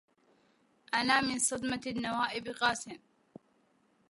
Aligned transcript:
أنا 0.93 1.21
من 1.21 1.39
صدمة 1.39 1.81
النوائب 1.87 2.47
قاس 2.47 2.89